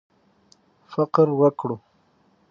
فقر 0.91 1.27
ورک 1.39 1.55
کړو. 1.61 1.77